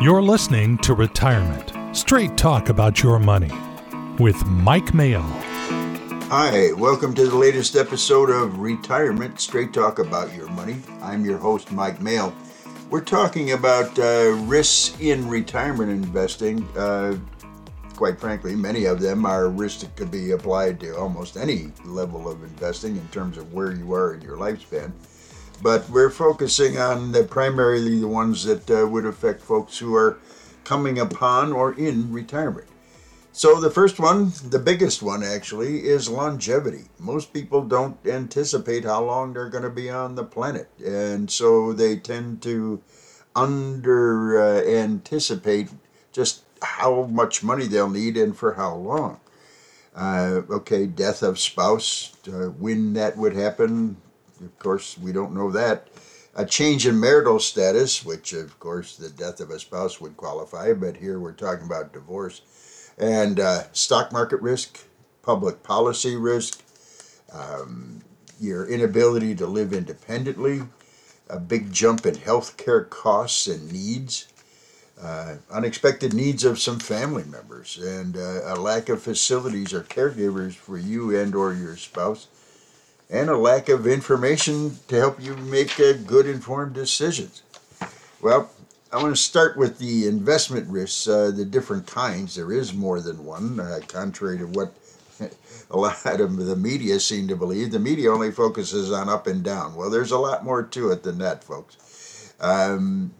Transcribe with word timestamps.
You're 0.00 0.22
listening 0.22 0.78
to 0.78 0.94
Retirement 0.94 1.94
Straight 1.94 2.34
Talk 2.38 2.70
about 2.70 3.02
your 3.02 3.18
money 3.18 3.52
with 4.18 4.42
Mike 4.46 4.94
Maehl. 4.94 5.20
Hi, 6.30 6.72
welcome 6.72 7.12
to 7.12 7.26
the 7.26 7.36
latest 7.36 7.76
episode 7.76 8.30
of 8.30 8.60
Retirement 8.60 9.38
Straight 9.38 9.74
Talk 9.74 9.98
About 9.98 10.34
Your 10.34 10.48
Money. 10.52 10.76
I'm 11.02 11.22
your 11.22 11.36
host, 11.36 11.70
Mike 11.70 11.98
Maehl. 11.98 12.32
We're 12.88 13.02
talking 13.02 13.52
about 13.52 13.98
uh, 13.98 14.30
risks 14.46 14.98
in 15.02 15.28
retirement 15.28 15.90
investing. 15.90 16.66
Uh, 16.74 17.18
quite 17.94 18.18
frankly, 18.18 18.56
many 18.56 18.86
of 18.86 19.02
them 19.02 19.26
are 19.26 19.50
risks 19.50 19.82
that 19.82 19.94
could 19.96 20.10
be 20.10 20.30
applied 20.30 20.80
to 20.80 20.96
almost 20.96 21.36
any 21.36 21.72
level 21.84 22.26
of 22.26 22.42
investing 22.42 22.96
in 22.96 23.06
terms 23.08 23.36
of 23.36 23.52
where 23.52 23.72
you 23.72 23.92
are 23.92 24.14
in 24.14 24.22
your 24.22 24.38
lifespan. 24.38 24.92
But 25.62 25.88
we're 25.90 26.10
focusing 26.10 26.78
on 26.78 27.12
the 27.12 27.24
primarily 27.24 28.00
the 28.00 28.08
ones 28.08 28.44
that 28.44 28.70
uh, 28.70 28.86
would 28.86 29.04
affect 29.04 29.42
folks 29.42 29.78
who 29.78 29.94
are 29.94 30.18
coming 30.64 30.98
upon 30.98 31.52
or 31.52 31.74
in 31.74 32.12
retirement. 32.12 32.66
So 33.32 33.60
the 33.60 33.70
first 33.70 34.00
one, 34.00 34.32
the 34.48 34.58
biggest 34.58 35.02
one 35.02 35.22
actually, 35.22 35.86
is 35.86 36.08
longevity. 36.08 36.86
Most 36.98 37.32
people 37.32 37.62
don't 37.62 37.96
anticipate 38.06 38.84
how 38.84 39.04
long 39.04 39.32
they're 39.32 39.48
going 39.48 39.62
to 39.62 39.70
be 39.70 39.88
on 39.88 40.16
the 40.16 40.24
planet, 40.24 40.68
and 40.84 41.30
so 41.30 41.72
they 41.72 41.96
tend 41.96 42.42
to 42.42 42.82
under 43.36 44.42
uh, 44.42 44.62
anticipate 44.62 45.70
just 46.12 46.42
how 46.60 47.04
much 47.04 47.42
money 47.44 47.66
they'll 47.66 47.88
need 47.88 48.16
and 48.16 48.36
for 48.36 48.54
how 48.54 48.74
long. 48.74 49.20
Uh, 49.94 50.42
okay, 50.50 50.86
death 50.86 51.22
of 51.22 51.38
spouse, 51.38 52.16
uh, 52.28 52.48
when 52.48 52.94
that 52.94 53.16
would 53.16 53.34
happen, 53.34 53.96
of 54.42 54.58
course, 54.58 54.98
we 54.98 55.12
don't 55.12 55.34
know 55.34 55.50
that. 55.50 55.88
A 56.34 56.46
change 56.46 56.86
in 56.86 57.00
marital 57.00 57.40
status, 57.40 58.04
which 58.04 58.32
of 58.32 58.58
course 58.60 58.96
the 58.96 59.10
death 59.10 59.40
of 59.40 59.50
a 59.50 59.58
spouse 59.58 60.00
would 60.00 60.16
qualify, 60.16 60.72
but 60.72 60.96
here 60.96 61.18
we're 61.18 61.32
talking 61.32 61.66
about 61.66 61.92
divorce 61.92 62.42
and 63.00 63.40
uh, 63.40 63.64
stock 63.72 64.12
market 64.12 64.40
risk, 64.40 64.78
public 65.22 65.62
policy 65.62 66.16
risk, 66.16 66.62
um, 67.32 68.02
your 68.38 68.66
inability 68.68 69.34
to 69.34 69.46
live 69.46 69.72
independently, 69.72 70.62
a 71.28 71.38
big 71.38 71.72
jump 71.72 72.06
in 72.06 72.14
healthcare 72.14 72.88
costs 72.88 73.46
and 73.46 73.72
needs, 73.72 74.28
uh, 75.00 75.36
unexpected 75.50 76.12
needs 76.12 76.44
of 76.44 76.58
some 76.60 76.78
family 76.78 77.24
members, 77.24 77.78
and 77.78 78.16
uh, 78.16 78.54
a 78.54 78.56
lack 78.56 78.88
of 78.88 79.02
facilities 79.02 79.72
or 79.72 79.80
caregivers 79.82 80.54
for 80.54 80.76
you 80.76 81.16
and 81.16 81.34
or 81.34 81.54
your 81.54 81.76
spouse, 81.76 82.28
and 83.10 83.28
a 83.28 83.36
lack 83.36 83.68
of 83.68 83.86
information 83.86 84.78
to 84.88 84.96
help 84.96 85.20
you 85.20 85.36
make 85.36 85.78
uh, 85.80 85.92
good 86.06 86.26
informed 86.26 86.74
decisions. 86.74 87.42
Well, 88.22 88.50
I 88.92 89.02
want 89.02 89.14
to 89.14 89.22
start 89.22 89.56
with 89.56 89.78
the 89.78 90.06
investment 90.06 90.68
risks, 90.68 91.08
uh, 91.08 91.30
the 91.30 91.44
different 91.44 91.86
kinds. 91.86 92.34
There 92.34 92.52
is 92.52 92.72
more 92.72 93.00
than 93.00 93.24
one, 93.24 93.58
uh, 93.58 93.80
contrary 93.86 94.38
to 94.38 94.46
what 94.46 94.74
a 95.70 95.76
lot 95.76 96.20
of 96.20 96.36
the 96.36 96.56
media 96.56 97.00
seem 97.00 97.28
to 97.28 97.36
believe. 97.36 97.72
The 97.72 97.78
media 97.78 98.12
only 98.12 98.30
focuses 98.30 98.92
on 98.92 99.08
up 99.08 99.26
and 99.26 99.42
down. 99.42 99.74
Well, 99.74 99.90
there's 99.90 100.12
a 100.12 100.18
lot 100.18 100.44
more 100.44 100.62
to 100.62 100.90
it 100.90 101.02
than 101.02 101.18
that, 101.18 101.44
folks. 101.44 102.34
Um, 102.40 103.12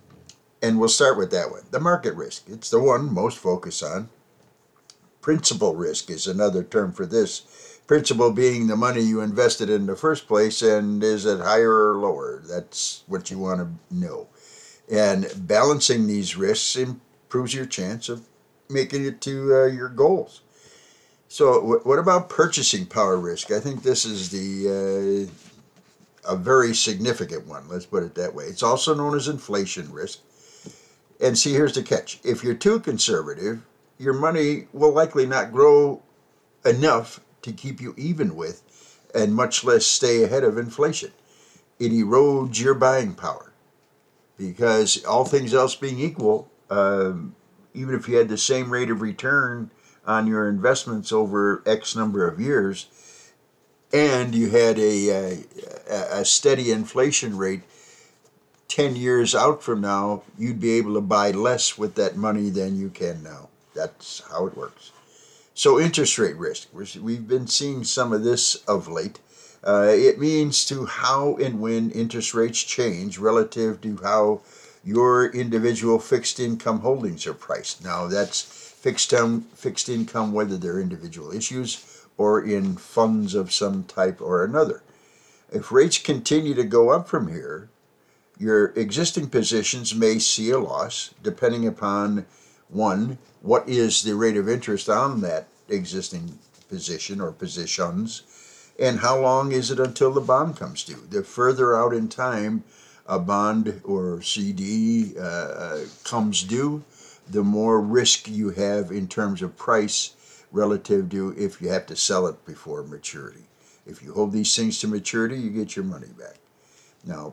and 0.63 0.79
we'll 0.79 0.89
start 0.89 1.17
with 1.17 1.31
that 1.33 1.51
one. 1.51 1.63
The 1.71 1.81
market 1.81 2.15
risk. 2.15 2.49
It's 2.49 2.71
the 2.71 2.81
one 2.81 3.13
most 3.13 3.39
focus 3.39 3.83
on. 3.83 4.09
Principal 5.21 5.75
risk 5.75 6.11
is 6.11 6.27
another 6.27 6.63
term 6.63 6.93
for 6.93 7.07
this. 7.07 7.80
Principal 7.91 8.31
being 8.31 8.69
the 8.69 8.77
money 8.77 9.01
you 9.01 9.21
invested 9.21 9.69
in 9.69 9.87
the 9.87 9.97
first 9.97 10.29
place 10.29 10.63
and 10.63 11.03
is 11.03 11.27
it 11.27 11.41
higher 11.41 11.91
or 11.91 11.97
lower? 11.97 12.41
That's 12.49 13.03
what 13.09 13.33
you 13.33 13.39
want 13.41 13.59
to 13.59 13.69
know. 13.93 14.29
And 14.89 15.27
balancing 15.37 16.07
these 16.07 16.37
risks 16.37 16.77
improves 16.77 17.53
your 17.53 17.67
chance 17.67 18.09
of 18.09 18.29
making 18.69 19.07
it 19.07 19.21
to 19.23 19.57
uh, 19.57 19.67
your 19.67 19.89
goals. 19.89 20.43
So, 21.27 21.55
w- 21.55 21.81
what 21.83 21.99
about 21.99 22.29
purchasing 22.29 22.87
power 22.87 23.17
risk? 23.17 23.51
I 23.51 23.59
think 23.59 23.83
this 23.83 24.05
is 24.05 24.31
the 24.31 25.29
uh, 26.25 26.33
a 26.33 26.37
very 26.37 26.77
significant 26.77 27.49
one. 27.49 27.69
Let's 27.69 27.87
put 27.87 28.05
it 28.05 28.15
that 28.15 28.37
way. 28.37 28.45
It's 28.45 28.63
also 28.63 28.95
known 28.95 29.17
as 29.17 29.27
inflation 29.27 29.93
risk. 29.93 30.21
And 31.21 31.37
see, 31.37 31.55
here's 31.55 31.75
the 31.75 31.83
catch: 31.83 32.21
if 32.23 32.45
you're 32.45 32.55
too 32.55 32.79
conservative, 32.79 33.67
your 33.99 34.15
money 34.15 34.69
will 34.73 34.93
likely 34.93 35.27
not 35.27 35.51
grow 35.51 36.03
enough 36.65 37.19
to 37.43 37.53
keep 37.53 37.81
you 37.81 37.95
even 37.97 38.37
with, 38.37 38.63
and 39.15 39.35
much 39.35 39.65
less 39.65 39.87
stay 39.87 40.23
ahead 40.23 40.45
of 40.45 40.59
inflation. 40.59 41.13
It 41.79 41.93
erodes 41.93 42.61
your 42.61 42.75
buying 42.75 43.15
power 43.15 43.53
because 44.37 45.05
all 45.05 45.25
things 45.25 45.55
else 45.55 45.75
being 45.75 45.99
equal, 45.99 46.51
um, 46.71 47.35
even 47.75 47.95
if 47.95 48.09
you 48.09 48.17
had 48.17 48.29
the 48.29 48.39
same 48.39 48.71
rate 48.71 48.91
of 48.91 49.01
return 49.01 49.71
on 50.07 50.27
your 50.27 50.49
investments 50.49 51.13
over 51.13 51.63
X 51.67 51.95
number 51.95 52.27
of 52.27 52.41
years, 52.41 52.87
and 53.93 54.35
you 54.35 54.51
had 54.51 54.79
a, 54.79 55.11
a, 55.11 56.21
a 56.21 56.25
steady 56.25 56.71
inflation 56.71 57.37
rate, 57.37 57.63
10 58.69 58.95
years 58.95 59.35
out 59.35 59.63
from 59.63 59.81
now, 59.81 60.23
you'd 60.39 60.61
be 60.61 60.73
able 60.73 60.95
to 60.95 61.01
buy 61.01 61.33
less 61.33 61.77
with 61.77 61.97
that 61.97 62.17
money 62.17 62.51
than 62.51 62.79
you 62.79 62.89
can 62.89 63.23
now. 63.23 63.49
That's 63.75 64.23
how 64.31 64.47
it 64.47 64.57
works. 64.57 64.93
So, 65.61 65.79
interest 65.79 66.17
rate 66.17 66.39
risk. 66.39 66.69
We've 66.73 67.29
been 67.29 67.47
seeing 67.47 67.85
some 67.85 68.15
of 68.15 68.25
this 68.25 68.55
of 68.67 68.89
late. 68.89 69.19
Uh, 69.63 69.93
it 69.95 70.19
means 70.19 70.65
to 70.65 70.87
how 70.87 71.37
and 71.37 71.61
when 71.61 71.91
interest 71.91 72.33
rates 72.33 72.63
change 72.63 73.19
relative 73.19 73.83
to 73.83 73.99
how 74.03 74.41
your 74.83 75.27
individual 75.27 75.99
fixed 75.99 76.41
income 76.41 76.81
holdings 76.81 77.27
are 77.27 77.35
priced. 77.35 77.85
Now, 77.85 78.07
that's 78.07 78.41
fixed, 78.41 79.13
um, 79.13 79.43
fixed 79.55 79.91
income, 79.91 80.33
whether 80.33 80.57
they're 80.57 80.81
individual 80.81 81.31
issues 81.31 82.07
or 82.17 82.43
in 82.43 82.77
funds 82.77 83.35
of 83.35 83.53
some 83.53 83.85
type 83.85 84.23
or 84.23 84.43
another. 84.43 84.83
If 85.53 85.71
rates 85.71 85.99
continue 85.99 86.55
to 86.55 86.65
go 86.65 86.89
up 86.89 87.07
from 87.07 87.29
here, 87.29 87.69
your 88.39 88.69
existing 88.77 89.29
positions 89.29 89.95
may 89.95 90.21
see 90.21 90.49
a 90.49 90.59
loss 90.59 91.13
depending 91.23 91.67
upon 91.67 92.25
one, 92.71 93.19
what 93.43 93.69
is 93.69 94.03
the 94.03 94.15
rate 94.15 94.37
of 94.37 94.49
interest 94.49 94.89
on 94.89 95.21
that 95.23 95.49
existing 95.69 96.39
position 96.69 97.21
or 97.21 97.33
positions 97.33 98.23
and 98.81 99.01
how 99.01 99.21
long 99.21 99.53
is 99.53 99.71
it 99.71 99.79
until 99.79 100.11
the 100.11 100.23
bond 100.23 100.57
comes 100.57 100.85
due? 100.85 101.07
The 101.11 101.23
further 101.23 101.77
out 101.77 101.93
in 101.93 102.09
time 102.09 102.65
a 103.07 103.19
bond 103.19 103.83
or 103.85 104.23
CD 104.23 105.13
uh, 105.19 105.23
uh, 105.23 105.85
comes 106.05 106.43
due, 106.43 106.83
the 107.29 107.43
more 107.43 107.81
risk 107.81 108.27
you 108.29 108.51
have 108.51 108.91
in 108.91 109.07
terms 109.07 109.43
of 109.43 109.57
price 109.57 110.15
relative 110.51 111.11
to 111.11 111.35
if 111.37 111.61
you 111.61 111.69
have 111.69 111.87
to 111.87 111.97
sell 111.97 112.27
it 112.27 112.45
before 112.47 112.83
maturity. 112.83 113.45
If 113.85 114.03
you 114.03 114.15
hold 114.15 114.33
these 114.33 114.55
things 114.55 114.79
to 114.81 114.89
maturity, 114.89 115.37
you 115.37 115.51
get 115.51 115.77
your 115.77 115.85
money 115.85 116.09
back. 116.19 116.37
Now, 117.05 117.33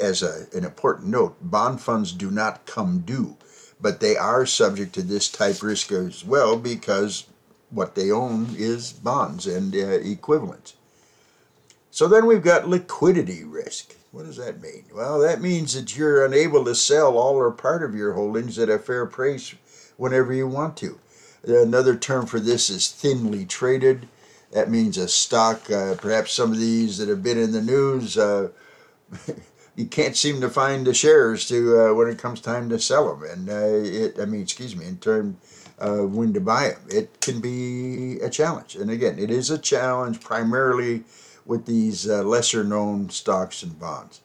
as 0.00 0.22
a, 0.22 0.46
an 0.52 0.64
important 0.64 1.08
note, 1.08 1.36
bond 1.40 1.80
funds 1.80 2.12
do 2.12 2.30
not 2.30 2.66
come 2.66 3.00
due, 3.00 3.36
but 3.82 4.00
they 4.00 4.16
are 4.16 4.46
subject 4.46 4.94
to 4.94 5.02
this 5.02 5.28
type 5.28 5.62
risk 5.62 5.92
as 5.92 6.24
well 6.24 6.56
because 6.56 7.26
what 7.70 7.94
they 7.96 8.10
own 8.10 8.54
is 8.56 8.92
bonds 8.92 9.46
and 9.46 9.74
uh, 9.74 9.78
equivalents. 9.78 10.74
So 11.90 12.08
then 12.08 12.26
we've 12.26 12.42
got 12.42 12.68
liquidity 12.68 13.44
risk. 13.44 13.96
What 14.12 14.26
does 14.26 14.36
that 14.36 14.60
mean? 14.60 14.84
Well, 14.94 15.18
that 15.20 15.40
means 15.40 15.74
that 15.74 15.96
you're 15.96 16.24
unable 16.24 16.64
to 16.64 16.74
sell 16.74 17.18
all 17.18 17.34
or 17.34 17.50
part 17.50 17.82
of 17.82 17.94
your 17.94 18.12
holdings 18.12 18.58
at 18.58 18.70
a 18.70 18.78
fair 18.78 19.04
price 19.06 19.54
whenever 19.96 20.32
you 20.32 20.46
want 20.46 20.76
to. 20.78 20.98
Another 21.44 21.96
term 21.96 22.26
for 22.26 22.38
this 22.38 22.70
is 22.70 22.90
thinly 22.90 23.44
traded. 23.44 24.08
That 24.52 24.70
means 24.70 24.96
a 24.96 25.08
stock, 25.08 25.70
uh, 25.70 25.94
perhaps 25.96 26.32
some 26.32 26.52
of 26.52 26.58
these 26.58 26.98
that 26.98 27.08
have 27.08 27.22
been 27.22 27.38
in 27.38 27.52
the 27.52 27.62
news, 27.62 28.16
uh, 28.18 28.50
you 29.76 29.86
can't 29.86 30.16
seem 30.16 30.40
to 30.40 30.48
find 30.48 30.86
the 30.86 30.94
shares 30.94 31.48
to 31.48 31.80
uh, 31.80 31.94
when 31.94 32.08
it 32.08 32.18
comes 32.18 32.40
time 32.40 32.68
to 32.68 32.78
sell 32.78 33.14
them. 33.14 33.28
And 33.30 33.48
uh, 33.48 33.88
it, 33.88 34.20
I 34.20 34.26
mean, 34.26 34.42
excuse 34.42 34.76
me, 34.76 34.86
in 34.86 34.98
terms 34.98 35.36
uh, 35.78 36.06
when 36.06 36.32
to 36.32 36.40
buy 36.40 36.68
them. 36.68 36.82
It 36.88 37.20
can 37.20 37.40
be 37.40 38.20
a 38.20 38.30
challenge. 38.30 38.76
And 38.76 38.90
again, 38.90 39.18
it 39.18 39.30
is 39.30 39.50
a 39.50 39.58
challenge 39.58 40.20
primarily 40.20 41.02
with 41.44 41.66
these 41.66 42.08
uh, 42.08 42.22
lesser 42.22 42.62
known 42.62 43.10
stocks 43.10 43.62
and 43.62 43.78
bonds. 43.78 44.20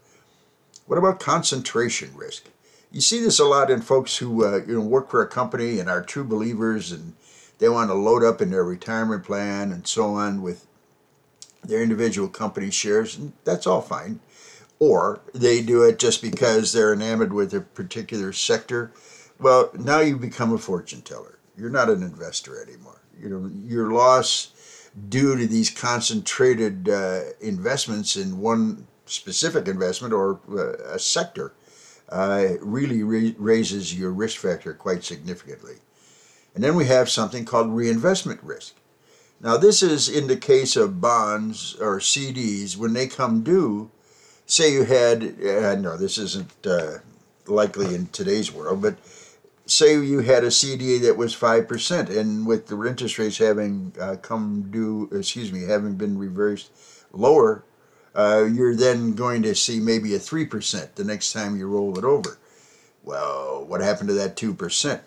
What 0.85 0.99
about 0.99 1.19
concentration 1.19 2.11
risk? 2.15 2.45
You 2.91 3.01
see 3.01 3.19
this 3.19 3.39
a 3.39 3.45
lot 3.45 3.71
in 3.71 3.81
folks 3.81 4.17
who 4.17 4.45
uh, 4.45 4.61
you 4.67 4.75
know 4.75 4.81
work 4.81 5.09
for 5.09 5.21
a 5.21 5.27
company 5.27 5.79
and 5.79 5.89
are 5.89 6.01
true 6.01 6.23
believers 6.23 6.91
and 6.91 7.13
they 7.59 7.67
want 7.67 7.89
to 7.89 7.95
load 7.95 8.23
up 8.23 8.39
in 8.39 8.51
their 8.51 8.63
retirement 8.63 9.23
plan 9.23 9.71
and 9.71 9.87
so 9.87 10.13
on 10.13 10.41
with 10.41 10.67
their 11.63 11.81
individual 11.81 12.29
company 12.29 12.71
shares, 12.71 13.17
and 13.17 13.33
that's 13.43 13.67
all 13.67 13.81
fine. 13.81 14.19
Or 14.79 15.21
they 15.33 15.61
do 15.61 15.83
it 15.83 15.97
just 15.99 16.21
because 16.21 16.71
they're 16.71 16.93
enamored 16.93 17.33
with 17.33 17.53
a 17.53 17.61
particular 17.61 18.31
sector. 18.31 18.91
Well, 19.39 19.71
now 19.73 19.99
you 19.99 20.17
become 20.17 20.53
a 20.53 20.57
fortune 20.57 21.01
teller 21.01 21.37
you're 21.57 21.69
not 21.69 21.89
an 21.89 22.03
investor 22.03 22.61
anymore. 22.61 23.01
You 23.19 23.29
know, 23.29 23.51
your 23.65 23.91
loss 23.91 24.53
due 25.09 25.35
to 25.35 25.47
these 25.47 25.69
concentrated 25.69 26.87
uh, 26.87 27.21
investments 27.41 28.15
in 28.15 28.39
one 28.39 28.87
specific 29.05 29.67
investment 29.67 30.13
or 30.13 30.39
uh, 30.51 30.93
a 30.93 30.99
sector 30.99 31.53
uh, 32.09 32.53
really 32.61 33.03
ra- 33.03 33.33
raises 33.37 33.97
your 33.97 34.11
risk 34.11 34.37
factor 34.37 34.73
quite 34.73 35.03
significantly. 35.03 35.77
And 36.53 36.63
then 36.63 36.75
we 36.75 36.85
have 36.85 37.09
something 37.09 37.43
called 37.43 37.69
reinvestment 37.69 38.41
risk. 38.43 38.75
Now, 39.39 39.57
this 39.57 39.83
is 39.83 40.09
in 40.09 40.27
the 40.27 40.37
case 40.37 40.75
of 40.75 41.01
bonds 41.01 41.75
or 41.79 41.99
CDs 41.99 42.75
when 42.75 42.93
they 42.93 43.07
come 43.07 43.43
due. 43.43 43.91
Say 44.47 44.71
you 44.71 44.85
had, 44.85 45.35
uh, 45.45 45.75
no, 45.75 45.97
this 45.97 46.17
isn't 46.17 46.65
uh, 46.65 46.99
likely 47.47 47.93
in 47.93 48.07
today's 48.07 48.49
world, 48.51 48.81
but 48.81 48.95
say 49.65 49.93
you 49.93 50.19
had 50.19 50.45
a 50.45 50.51
CD 50.51 50.97
that 50.99 51.17
was 51.17 51.35
5%, 51.35 52.09
and 52.17 52.47
with 52.47 52.67
the 52.67 52.81
interest 52.83 53.19
rates 53.19 53.39
having 53.39 53.91
uh, 53.99 54.15
come 54.21 54.69
due, 54.71 55.09
excuse 55.11 55.51
me, 55.51 55.63
having 55.63 55.95
been 55.95 56.17
reversed 56.17 56.71
lower, 57.11 57.65
uh, 58.15 58.45
you're 58.49 58.73
then 58.73 59.13
going 59.15 59.43
to 59.43 59.53
see 59.53 59.81
maybe 59.81 60.15
a 60.15 60.19
3% 60.19 60.95
the 60.95 61.03
next 61.03 61.33
time 61.33 61.57
you 61.57 61.67
roll 61.67 61.97
it 61.99 62.05
over. 62.05 62.37
Well, 63.03 63.65
what 63.65 63.81
happened 63.81 64.07
to 64.09 64.15
that 64.15 64.37
2%? 64.37 65.01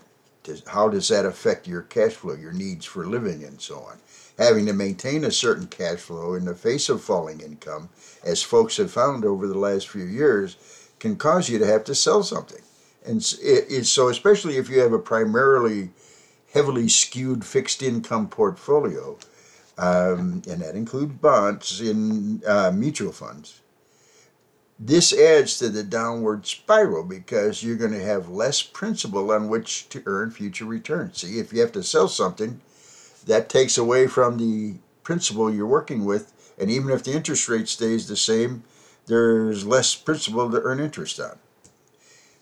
How 0.66 0.90
does 0.90 1.08
that 1.08 1.24
affect 1.24 1.66
your 1.66 1.82
cash 1.82 2.12
flow, 2.12 2.34
your 2.34 2.52
needs 2.52 2.84
for 2.84 3.06
living, 3.06 3.42
and 3.42 3.60
so 3.60 3.80
on? 3.80 3.98
Having 4.38 4.66
to 4.66 4.72
maintain 4.72 5.24
a 5.24 5.30
certain 5.30 5.66
cash 5.66 5.98
flow 5.98 6.34
in 6.34 6.46
the 6.46 6.54
face 6.54 6.88
of 6.88 7.02
falling 7.02 7.40
income, 7.40 7.90
as 8.24 8.42
folks 8.42 8.78
have 8.78 8.90
found 8.90 9.24
over 9.24 9.46
the 9.46 9.58
last 9.58 9.88
few 9.88 10.04
years, 10.04 10.56
can 10.98 11.16
cause 11.16 11.48
you 11.48 11.58
to 11.58 11.66
have 11.66 11.84
to 11.84 11.94
sell 11.94 12.22
something. 12.22 12.62
And 13.04 13.22
so, 13.22 14.08
especially 14.08 14.56
if 14.56 14.68
you 14.68 14.80
have 14.80 14.92
a 14.92 14.98
primarily 14.98 15.90
heavily 16.52 16.88
skewed 16.88 17.44
fixed 17.44 17.82
income 17.82 18.28
portfolio, 18.28 19.18
um, 19.78 20.42
and 20.48 20.60
that 20.60 20.74
includes 20.74 21.14
bonds 21.14 21.80
in 21.80 22.42
uh, 22.46 22.70
mutual 22.74 23.12
funds. 23.12 23.60
This 24.78 25.12
adds 25.12 25.58
to 25.58 25.68
the 25.68 25.82
downward 25.82 26.46
spiral 26.46 27.04
because 27.04 27.62
you're 27.62 27.76
going 27.76 27.92
to 27.92 28.02
have 28.02 28.30
less 28.30 28.62
principal 28.62 29.30
on 29.30 29.48
which 29.48 29.88
to 29.90 30.02
earn 30.06 30.30
future 30.30 30.64
returns. 30.64 31.18
See, 31.18 31.38
if 31.38 31.52
you 31.52 31.60
have 31.60 31.72
to 31.72 31.82
sell 31.82 32.08
something, 32.08 32.60
that 33.26 33.48
takes 33.48 33.78
away 33.78 34.06
from 34.06 34.38
the 34.38 34.76
principal 35.02 35.52
you're 35.52 35.66
working 35.66 36.04
with, 36.04 36.32
and 36.58 36.70
even 36.70 36.90
if 36.90 37.04
the 37.04 37.12
interest 37.12 37.48
rate 37.48 37.68
stays 37.68 38.08
the 38.08 38.16
same, 38.16 38.64
there's 39.06 39.66
less 39.66 39.94
principal 39.94 40.50
to 40.50 40.60
earn 40.62 40.80
interest 40.80 41.18
on. 41.20 41.38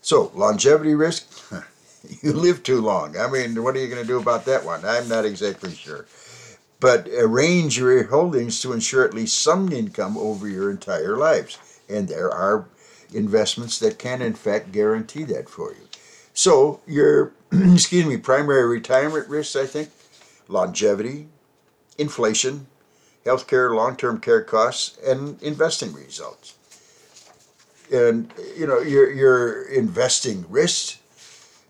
So, 0.01 0.31
longevity 0.33 0.95
risk, 0.95 1.27
you 2.21 2.33
live 2.33 2.63
too 2.63 2.81
long. 2.81 3.17
I 3.17 3.27
mean, 3.29 3.61
what 3.63 3.75
are 3.75 3.79
you 3.79 3.87
going 3.87 4.01
to 4.01 4.07
do 4.07 4.19
about 4.19 4.45
that 4.45 4.63
one? 4.63 4.85
I'm 4.85 5.07
not 5.09 5.25
exactly 5.25 5.73
sure 5.73 6.05
but 6.79 7.07
arrange 7.09 7.77
your 7.77 8.03
holdings 8.07 8.61
to 8.61 8.73
ensure 8.73 9.03
at 9.03 9.13
least 9.13 9.41
some 9.41 9.71
income 9.71 10.17
over 10.17 10.47
your 10.47 10.71
entire 10.71 11.17
lives. 11.17 11.57
And 11.89 12.07
there 12.07 12.31
are 12.31 12.65
investments 13.13 13.79
that 13.79 13.99
can, 13.99 14.21
in 14.21 14.33
fact, 14.33 14.71
guarantee 14.71 15.23
that 15.25 15.49
for 15.49 15.71
you. 15.71 15.87
So, 16.33 16.79
your, 16.87 17.33
excuse 17.51 18.05
me, 18.05 18.17
primary 18.17 18.67
retirement 18.67 19.27
risks, 19.27 19.55
I 19.55 19.65
think, 19.65 19.89
longevity, 20.49 21.29
inflation, 21.97 22.67
healthcare, 23.25 23.73
long 23.73 23.95
term 23.95 24.19
care 24.19 24.43
costs, 24.43 24.97
and 25.05 25.41
investing 25.41 25.93
results. 25.93 26.55
And, 27.91 28.31
you 28.57 28.67
know, 28.67 28.79
your, 28.79 29.09
your 29.09 29.63
investing 29.69 30.45
risks 30.49 30.99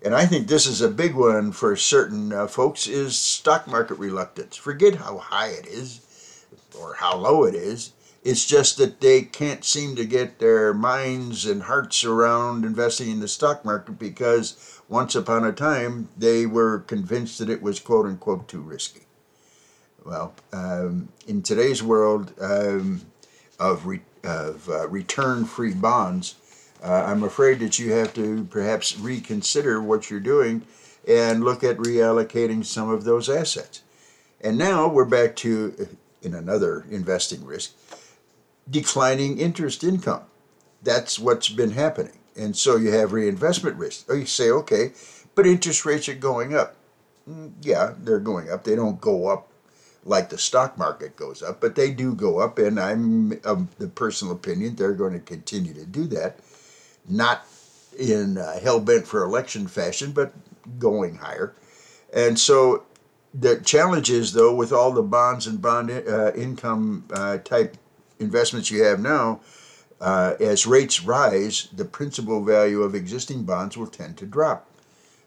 and 0.02 0.16
I 0.16 0.26
think 0.26 0.48
this 0.48 0.66
is 0.66 0.82
a 0.82 0.90
big 0.90 1.14
one 1.14 1.52
for 1.52 1.76
certain 1.76 2.32
uh, 2.32 2.48
folks, 2.48 2.88
is 2.88 3.18
stock 3.18 3.68
market 3.68 3.96
reluctance. 3.96 4.56
Forget 4.56 4.96
how 4.96 5.18
high 5.18 5.50
it 5.50 5.68
is 5.68 6.46
or 6.80 6.94
how 6.94 7.18
low 7.18 7.44
it 7.44 7.54
is. 7.54 7.92
It's 8.24 8.46
just 8.46 8.78
that 8.78 9.00
they 9.00 9.22
can't 9.22 9.64
seem 9.64 9.96
to 9.96 10.06
get 10.06 10.40
their 10.40 10.74
minds 10.74 11.46
and 11.46 11.64
hearts 11.64 12.04
around 12.04 12.66
investing 12.66 13.10
in 13.10 13.22
the 13.22 13.28
stock 13.28 13.64
market 13.64 13.98
because 13.98 14.82
once 14.90 15.16
upon 15.16 15.46
a 15.46 15.54
time 15.54 16.10
they 16.18 16.46
were 16.46 16.80
convinced 16.80 17.40
that 17.40 17.50
it 17.50 17.62
was 17.62 17.80
quote 17.80 18.06
unquote 18.06 18.48
too 18.48 18.62
risky. 18.62 19.02
Well, 20.06 20.34
um, 20.52 21.10
in 21.28 21.44
today's 21.44 21.84
world 21.84 22.34
um, 22.42 23.02
of, 23.60 23.86
re- 23.86 24.02
of 24.24 24.68
uh, 24.68 24.88
return 24.88 25.46
free 25.46 25.74
bonds, 25.74 26.36
uh, 26.84 27.04
I'm 27.06 27.24
afraid 27.24 27.60
that 27.60 27.80
you 27.80 27.92
have 27.94 28.14
to 28.16 28.46
perhaps 28.46 28.98
reconsider 28.98 29.82
what 29.82 30.10
you're 30.10 30.20
doing 30.20 30.64
and 31.08 31.44
look 31.44 31.64
at 31.64 31.78
reallocating 31.78 32.66
some 32.66 32.90
of 32.90 33.04
those 33.04 33.30
assets. 33.30 33.82
And 34.42 34.58
now 34.58 34.88
we're 34.88 35.06
back 35.06 35.36
to, 35.38 35.76
uh, 35.80 35.86
in 36.22 36.34
another 36.34 36.86
investing 36.90 37.46
risk, 37.46 37.74
declining 38.70 39.40
interest 39.40 39.84
income. 39.84 40.24
That's 40.82 41.20
what's 41.20 41.50
been 41.50 41.72
happening. 41.72 42.20
And 42.36 42.56
so 42.56 42.78
you 42.78 42.92
have 42.92 43.12
reinvestment 43.12 43.78
risk. 43.78 44.10
Or 44.10 44.16
you 44.16 44.26
say, 44.26 44.50
okay, 44.50 44.92
but 45.36 45.46
interest 45.46 45.86
rates 45.86 46.08
are 46.08 46.16
going 46.16 46.56
up. 46.56 46.76
Mm, 47.30 47.54
yeah, 47.62 47.94
they're 48.00 48.20
going 48.20 48.50
up. 48.50 48.64
They 48.64 48.76
don't 48.76 49.02
go 49.02 49.28
up 49.28 49.48
like 50.06 50.30
the 50.30 50.38
stock 50.38 50.78
market 50.78 51.16
goes 51.18 51.44
up, 51.44 51.60
but 51.60 51.76
they 51.76 51.92
do 51.92 52.16
go 52.16 52.40
up. 52.40 52.58
And 52.58 52.80
I'm 52.80 53.34
of 53.44 53.78
the 53.78 53.88
personal 53.88 54.34
opinion 54.34 54.76
they're 54.76 54.94
going 54.94 55.14
to 55.14 55.20
continue 55.20 55.74
to 55.74 55.86
do 55.86 56.06
that 56.08 56.40
not 57.10 57.46
in 57.98 58.38
uh, 58.38 58.60
hell 58.60 58.80
bent 58.80 59.08
for 59.08 59.24
election 59.24 59.68
fashion, 59.68 60.12
but 60.12 60.32
going 60.78 61.16
higher. 61.16 61.54
And 62.14 62.40
so 62.40 62.84
the 63.34 63.60
challenge 63.60 64.10
is, 64.10 64.34
though, 64.34 64.54
with 64.54 64.72
all 64.72 64.92
the 64.92 65.02
bonds 65.02 65.48
and 65.48 65.62
bond 65.62 65.92
uh, 65.92 66.32
income 66.34 67.06
uh, 67.12 67.40
type 67.40 67.78
investments 68.20 68.72
you 68.72 68.84
have 68.84 69.00
now, 69.00 69.42
uh, 70.02 70.36
as 70.40 70.68
rates 70.68 71.04
rise, 71.04 71.68
the 71.74 71.86
principal 71.86 72.44
value 72.44 72.84
of 72.84 72.96
existing 72.96 73.44
bonds 73.44 73.78
will 73.78 73.88
tend 73.88 74.18
to 74.18 74.26
drop. 74.26 74.66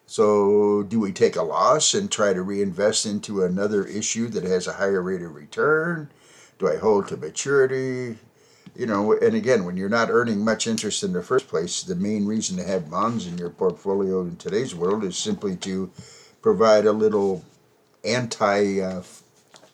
So, 0.06 0.82
do 0.82 1.00
we 1.00 1.12
take 1.12 1.36
a 1.36 1.42
loss 1.42 1.94
and 1.94 2.10
try 2.10 2.32
to 2.32 2.42
reinvest 2.42 3.06
into 3.06 3.44
another 3.44 3.84
issue 3.84 4.28
that 4.28 4.44
has 4.44 4.66
a 4.66 4.74
higher 4.74 5.00
rate 5.00 5.22
of 5.22 5.34
return? 5.34 6.10
Do 6.58 6.68
I 6.68 6.76
hold 6.76 7.08
to 7.08 7.16
maturity? 7.16 8.18
you 8.74 8.86
know, 8.86 9.12
and 9.12 9.34
again, 9.34 9.64
when 9.64 9.76
you're 9.76 9.88
not 9.88 10.10
earning 10.10 10.44
much 10.44 10.66
interest 10.66 11.02
in 11.02 11.12
the 11.12 11.22
first 11.22 11.48
place, 11.48 11.82
the 11.82 11.94
main 11.94 12.24
reason 12.24 12.56
to 12.56 12.64
have 12.64 12.90
bonds 12.90 13.26
in 13.26 13.36
your 13.36 13.50
portfolio 13.50 14.22
in 14.22 14.36
today's 14.36 14.74
world 14.74 15.04
is 15.04 15.16
simply 15.16 15.56
to 15.56 15.90
provide 16.40 16.86
a 16.86 16.92
little 16.92 17.44
anti 18.04 18.80
uh, 18.80 19.02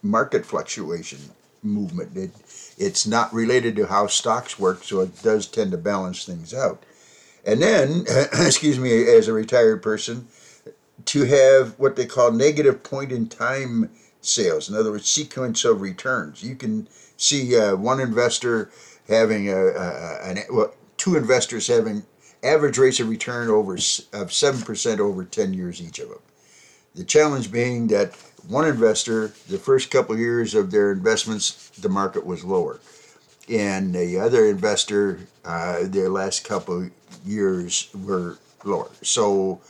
market 0.02 0.44
fluctuation 0.44 1.18
movement. 1.68 2.16
It, 2.16 2.30
it's 2.76 3.06
not 3.06 3.32
related 3.32 3.76
to 3.76 3.86
how 3.86 4.06
stocks 4.06 4.58
work, 4.58 4.84
so 4.84 5.00
it 5.00 5.22
does 5.22 5.46
tend 5.46 5.72
to 5.72 5.78
balance 5.78 6.24
things 6.24 6.54
out. 6.54 6.82
And 7.44 7.62
then, 7.62 8.04
excuse 8.32 8.78
me, 8.78 9.04
as 9.08 9.28
a 9.28 9.32
retired 9.32 9.82
person, 9.82 10.28
to 11.06 11.24
have 11.24 11.78
what 11.78 11.96
they 11.96 12.06
call 12.06 12.32
negative 12.32 12.82
point 12.82 13.12
in 13.12 13.28
time 13.28 13.90
sales. 14.20 14.68
In 14.68 14.74
other 14.76 14.90
words, 14.90 15.08
sequence 15.08 15.64
of 15.64 15.80
returns. 15.80 16.42
You 16.42 16.56
can 16.56 16.88
see 17.16 17.56
uh, 17.56 17.76
one 17.76 18.00
investor 18.00 18.70
having 19.08 19.48
a, 19.48 19.56
a 19.56 20.20
an, 20.22 20.38
well, 20.50 20.74
two 20.96 21.16
investors 21.16 21.66
having 21.66 22.04
average 22.42 22.78
rates 22.78 23.00
of 23.00 23.08
return 23.08 23.48
over 23.48 23.78
of 24.12 24.32
seven 24.32 24.62
percent 24.62 25.00
over 25.00 25.24
ten 25.24 25.54
years 25.54 25.80
each 25.80 25.98
of 25.98 26.08
them. 26.08 26.18
The 26.98 27.04
challenge 27.04 27.52
being 27.52 27.86
that 27.88 28.12
one 28.48 28.66
investor, 28.66 29.28
the 29.48 29.56
first 29.56 29.88
couple 29.88 30.16
of 30.16 30.20
years 30.20 30.56
of 30.56 30.72
their 30.72 30.90
investments, 30.90 31.70
the 31.78 31.88
market 31.88 32.26
was 32.26 32.42
lower, 32.42 32.80
and 33.48 33.94
the 33.94 34.18
other 34.18 34.46
investor, 34.46 35.20
uh, 35.44 35.84
their 35.84 36.08
last 36.08 36.42
couple 36.42 36.90
years 37.24 37.88
were 37.94 38.38
lower. 38.64 38.90
So 39.02 39.60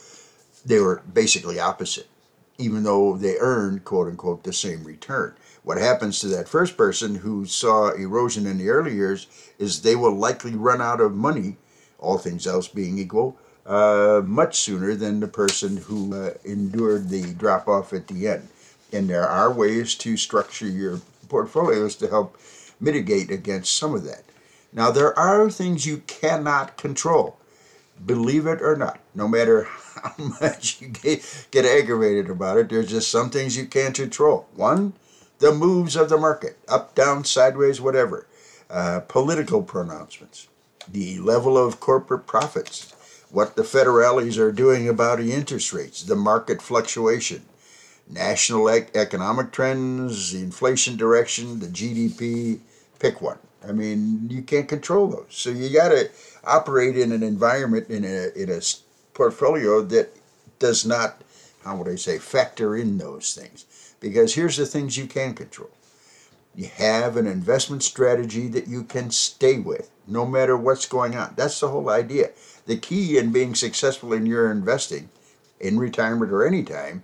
they 0.65 0.81
were 0.81 1.03
basically 1.13 1.61
opposite, 1.61 2.09
even 2.57 2.83
though 2.85 3.19
they 3.19 3.37
earned 3.37 3.85
quote 3.85 4.09
unquote 4.09 4.45
the 4.45 4.55
same 4.55 4.83
return. 4.83 5.35
What 5.65 5.77
happens 5.77 6.21
to 6.21 6.29
that 6.29 6.49
first 6.49 6.79
person 6.79 7.17
who 7.17 7.45
saw 7.45 7.91
erosion 7.91 8.47
in 8.47 8.57
the 8.57 8.71
early 8.71 8.95
years 8.95 9.27
is 9.59 9.83
they 9.83 9.97
will 9.97 10.15
likely 10.15 10.55
run 10.55 10.81
out 10.81 11.03
of 11.03 11.15
money, 11.15 11.59
all 11.99 12.17
things 12.17 12.47
else 12.47 12.69
being 12.69 12.97
equal, 12.97 13.37
uh, 13.69 14.23
much 14.25 14.59
sooner 14.59 14.95
than 14.95 15.21
the 15.21 15.29
person 15.29 15.77
who 15.77 16.15
uh, 16.15 16.31
endured 16.45 17.11
the 17.11 17.35
drop 17.35 17.69
off 17.69 17.93
at 17.93 18.09
the 18.09 18.27
end. 18.27 18.49
And 18.93 19.09
there 19.09 19.29
are 19.29 19.53
ways 19.53 19.95
to 19.97 20.17
structure 20.17 20.67
your 20.67 21.03
portfolios 21.29 21.95
to 21.97 22.09
help 22.09 22.39
mitigate 22.81 23.31
against 23.31 23.77
some 23.77 23.95
of 23.95 24.05
that. 24.05 24.23
Now, 24.73 24.91
there 24.91 25.17
are 25.19 25.51
things 25.51 25.87
you 25.87 25.99
cannot 26.07 26.79
control, 26.79 27.37
believe 28.05 28.47
it 28.47 28.63
or 28.63 28.77
not, 28.77 29.01
no 29.15 29.29
matter 29.29 29.65
how 30.03 30.15
much 30.41 30.81
you 30.81 30.89
get, 30.89 31.49
get 31.51 31.67
aggravated 31.67 32.31
about 32.31 32.57
it, 32.57 32.71
there's 32.71 32.89
just 32.89 33.11
some 33.11 33.29
things 33.29 33.57
you 33.57 33.67
can't 33.67 33.95
control. 33.95 34.49
One, 34.55 34.95
the 35.41 35.53
moves 35.53 35.95
of 35.95 36.09
the 36.09 36.19
market, 36.19 36.59
up, 36.69 36.95
down, 36.95 37.25
sideways, 37.25 37.81
whatever, 37.81 38.27
uh, 38.71 39.01
political 39.01 39.63
pronouncements, 39.63 40.49
the 40.91 41.19
level 41.19 41.59
of 41.59 41.81
corporate 41.81 42.27
profits, 42.27 42.95
what 43.31 43.57
the 43.57 43.63
federales 43.63 44.39
are 44.39 44.53
doing 44.53 44.89
about 44.89 45.19
the 45.19 45.33
interest 45.33 45.73
rates, 45.73 46.03
the 46.03 46.17
market 46.17 46.63
fluctuation, 46.63 47.43
national 48.09 48.69
ec- 48.69 48.97
economic 48.97 49.53
trends, 49.53 50.33
the 50.33 50.41
inflation 50.41 50.97
direction, 50.97 51.61
the 51.61 51.67
GDP, 51.67 52.61
pick 52.99 53.21
one. 53.21 53.39
I 53.67 53.73
mean, 53.73 54.29
you 54.31 54.43
can't 54.43 54.69
control 54.69 55.09
those. 55.09 55.27
So 55.31 55.51
you 55.51 55.71
got 55.71 55.89
to 55.89 56.11
operate 56.45 56.97
in 56.97 57.13
an 57.13 57.23
environment 57.23 57.91
in 57.91 58.05
a 58.05 58.31
in 58.41 58.51
a 58.51 58.61
portfolio 59.15 59.83
that 59.83 60.15
does 60.59 60.87
not, 60.87 61.21
how 61.65 61.77
would 61.77 61.89
I 61.89 61.97
say, 61.97 62.19
factor 62.19 62.77
in 62.77 62.99
those 62.99 63.35
things. 63.35 63.67
Because 64.01 64.35
here's 64.35 64.57
the 64.57 64.67
things 64.67 64.97
you 64.97 65.07
can 65.07 65.35
control. 65.35 65.71
You 66.55 66.69
have 66.77 67.17
an 67.17 67.27
investment 67.27 67.83
strategy 67.83 68.49
that 68.49 68.69
you 68.69 68.85
can 68.85 69.11
stay 69.11 69.59
with 69.59 69.91
no 70.07 70.25
matter 70.25 70.57
what's 70.57 70.87
going 70.87 71.17
on. 71.17 71.35
That's 71.37 71.61
the 71.61 71.69
whole 71.69 71.91
idea. 71.91 72.31
The 72.69 72.77
key 72.77 73.17
in 73.17 73.33
being 73.33 73.55
successful 73.55 74.13
in 74.13 74.27
your 74.27 74.51
investing, 74.51 75.09
in 75.59 75.79
retirement 75.79 76.31
or 76.31 76.47
any 76.47 76.63
time, 76.63 77.03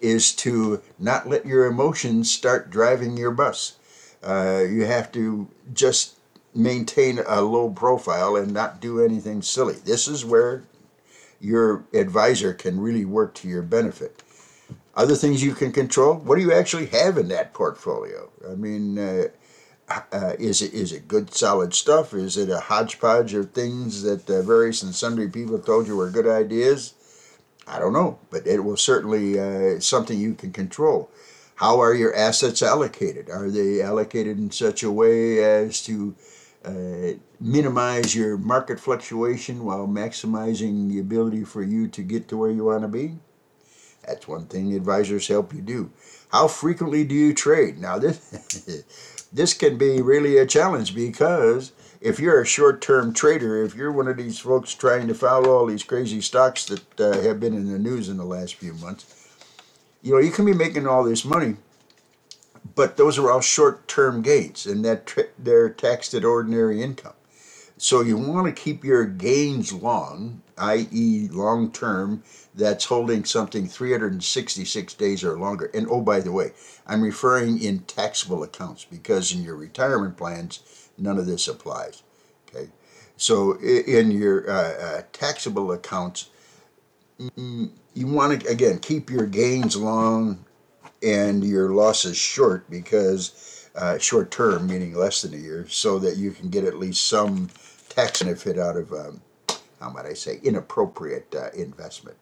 is 0.00 0.32
to 0.36 0.80
not 0.96 1.28
let 1.28 1.44
your 1.44 1.66
emotions 1.66 2.30
start 2.30 2.70
driving 2.70 3.16
your 3.16 3.32
bus. 3.32 3.78
Uh, 4.22 4.62
you 4.70 4.84
have 4.84 5.10
to 5.12 5.48
just 5.74 6.18
maintain 6.54 7.18
a 7.26 7.42
low 7.42 7.68
profile 7.68 8.36
and 8.36 8.54
not 8.54 8.80
do 8.80 9.04
anything 9.04 9.42
silly. 9.42 9.74
This 9.74 10.06
is 10.06 10.24
where 10.24 10.62
your 11.40 11.82
advisor 11.92 12.54
can 12.54 12.78
really 12.78 13.04
work 13.04 13.34
to 13.34 13.48
your 13.48 13.62
benefit. 13.62 14.22
Other 14.94 15.16
things 15.16 15.42
you 15.42 15.54
can 15.54 15.72
control. 15.72 16.14
What 16.14 16.36
do 16.36 16.42
you 16.42 16.52
actually 16.52 16.86
have 16.86 17.18
in 17.18 17.26
that 17.28 17.54
portfolio? 17.54 18.30
I 18.48 18.54
mean, 18.54 18.96
uh, 19.00 19.24
uh, 20.12 20.32
is 20.38 20.62
it 20.62 20.72
is 20.72 20.92
it 20.92 21.08
good 21.08 21.34
solid 21.34 21.74
stuff? 21.74 22.14
Is 22.14 22.36
it 22.36 22.50
a 22.50 22.60
hodgepodge 22.60 23.34
of 23.34 23.52
things 23.52 24.02
that 24.02 24.28
uh, 24.28 24.42
various 24.42 24.82
and 24.82 24.94
sundry 24.94 25.28
people 25.28 25.58
told 25.58 25.86
you 25.86 25.96
were 25.96 26.10
good 26.10 26.26
ideas? 26.26 26.94
I 27.66 27.78
don't 27.78 27.92
know, 27.92 28.18
but 28.30 28.46
it 28.46 28.64
will 28.64 28.76
certainly 28.76 29.38
uh, 29.38 29.80
something 29.80 30.18
you 30.18 30.34
can 30.34 30.52
control. 30.52 31.10
How 31.56 31.80
are 31.80 31.94
your 31.94 32.14
assets 32.14 32.62
allocated? 32.62 33.30
Are 33.30 33.50
they 33.50 33.80
allocated 33.82 34.38
in 34.38 34.50
such 34.50 34.82
a 34.82 34.90
way 34.90 35.44
as 35.44 35.82
to 35.84 36.14
uh, 36.64 37.18
minimize 37.40 38.14
your 38.14 38.36
market 38.36 38.80
fluctuation 38.80 39.64
while 39.64 39.86
maximizing 39.86 40.88
the 40.88 40.98
ability 40.98 41.44
for 41.44 41.62
you 41.62 41.88
to 41.88 42.02
get 42.02 42.28
to 42.28 42.36
where 42.36 42.50
you 42.50 42.64
want 42.64 42.82
to 42.82 42.88
be? 42.88 43.16
That's 44.06 44.26
one 44.26 44.46
thing 44.46 44.74
advisors 44.74 45.28
help 45.28 45.54
you 45.54 45.60
do. 45.60 45.90
How 46.30 46.48
frequently 46.48 47.04
do 47.04 47.14
you 47.14 47.34
trade? 47.34 47.78
Now 47.78 47.98
this 47.98 48.18
this 49.32 49.54
can 49.54 49.78
be 49.78 50.02
really 50.02 50.36
a 50.36 50.46
challenge 50.46 50.94
because 50.94 51.72
if 52.00 52.18
you're 52.18 52.40
a 52.40 52.46
short-term 52.46 53.14
trader, 53.14 53.62
if 53.64 53.74
you're 53.74 53.92
one 53.92 54.08
of 54.08 54.16
these 54.16 54.38
folks 54.38 54.74
trying 54.74 55.08
to 55.08 55.14
follow 55.14 55.56
all 55.56 55.66
these 55.66 55.84
crazy 55.84 56.20
stocks 56.20 56.66
that 56.66 57.00
uh, 57.00 57.22
have 57.22 57.40
been 57.40 57.54
in 57.54 57.72
the 57.72 57.78
news 57.78 58.08
in 58.08 58.16
the 58.16 58.24
last 58.24 58.56
few 58.56 58.74
months, 58.74 59.28
you 60.02 60.12
know 60.12 60.18
you 60.18 60.32
can 60.32 60.44
be 60.44 60.52
making 60.52 60.86
all 60.86 61.04
this 61.04 61.24
money, 61.24 61.56
but 62.74 62.96
those 62.96 63.18
are 63.18 63.30
all 63.30 63.40
short-term 63.40 64.20
gains, 64.20 64.66
and 64.66 64.84
that 64.84 65.16
they're 65.38 65.70
taxed 65.70 66.12
at 66.12 66.24
ordinary 66.24 66.82
income. 66.82 67.14
So 67.78 68.00
you 68.00 68.16
want 68.16 68.46
to 68.46 68.62
keep 68.62 68.84
your 68.84 69.04
gains 69.04 69.72
long, 69.72 70.42
i.e., 70.62 71.28
long 71.30 71.70
term, 71.72 72.22
that's 72.54 72.84
holding 72.84 73.24
something 73.24 73.66
366 73.66 74.94
days 74.94 75.24
or 75.24 75.38
longer. 75.38 75.70
And 75.74 75.86
oh, 75.90 76.00
by 76.00 76.20
the 76.20 76.32
way, 76.32 76.52
I'm 76.86 77.02
referring 77.02 77.62
in 77.62 77.80
taxable 77.80 78.42
accounts 78.42 78.84
because 78.84 79.32
in 79.32 79.42
your 79.42 79.56
retirement 79.56 80.16
plans, 80.16 80.88
none 80.96 81.18
of 81.18 81.26
this 81.26 81.48
applies. 81.48 82.02
Okay, 82.48 82.68
so 83.16 83.58
in 83.60 84.10
your 84.10 84.50
uh, 84.50 84.72
uh, 84.72 85.02
taxable 85.12 85.72
accounts, 85.72 86.28
you 87.36 88.06
want 88.06 88.40
to 88.40 88.48
again 88.48 88.78
keep 88.78 89.10
your 89.10 89.26
gains 89.26 89.76
long 89.76 90.44
and 91.02 91.44
your 91.44 91.70
losses 91.70 92.16
short 92.16 92.68
because 92.70 93.68
uh, 93.74 93.98
short 93.98 94.30
term, 94.30 94.66
meaning 94.66 94.94
less 94.94 95.22
than 95.22 95.34
a 95.34 95.36
year, 95.36 95.66
so 95.68 95.98
that 95.98 96.16
you 96.16 96.30
can 96.30 96.48
get 96.50 96.64
at 96.64 96.78
least 96.78 97.06
some 97.06 97.48
tax 97.88 98.22
benefit 98.22 98.58
out 98.58 98.76
of, 98.76 98.92
um, 98.92 99.20
how 99.82 99.90
might 99.90 100.06
I 100.06 100.14
say, 100.14 100.38
inappropriate 100.42 101.34
uh, 101.34 101.50
investment. 101.50 102.16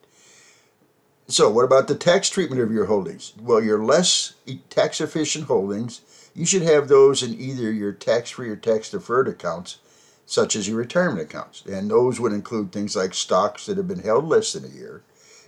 So, 1.27 1.49
what 1.49 1.63
about 1.63 1.87
the 1.87 1.95
tax 1.95 2.29
treatment 2.29 2.61
of 2.61 2.71
your 2.71 2.87
holdings? 2.87 3.33
Well, 3.39 3.63
your 3.63 3.83
less 3.83 4.33
tax 4.69 4.99
efficient 4.99 5.45
holdings, 5.45 6.01
you 6.35 6.45
should 6.45 6.63
have 6.63 6.87
those 6.87 7.23
in 7.23 7.39
either 7.39 7.71
your 7.71 7.93
tax 7.93 8.31
free 8.31 8.49
or 8.49 8.55
tax 8.55 8.89
deferred 8.89 9.27
accounts, 9.27 9.77
such 10.25 10.55
as 10.55 10.67
your 10.67 10.77
retirement 10.77 11.21
accounts. 11.21 11.63
And 11.65 11.89
those 11.89 12.19
would 12.19 12.33
include 12.33 12.71
things 12.71 12.95
like 12.95 13.13
stocks 13.13 13.67
that 13.67 13.77
have 13.77 13.87
been 13.87 13.99
held 13.99 14.27
less 14.27 14.53
than 14.53 14.65
a 14.65 14.75
year 14.75 15.03